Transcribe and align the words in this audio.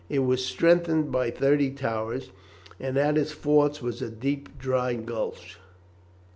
It 0.09 0.17
was 0.25 0.43
strengthened 0.43 1.11
by 1.11 1.29
thirty 1.29 1.69
towers, 1.69 2.31
and 2.79 2.97
at 2.97 3.19
its 3.19 3.31
forts 3.33 3.83
was 3.83 4.01
a 4.01 4.09
deep 4.09 4.57
dry 4.57 4.95
ditch. 4.95 5.59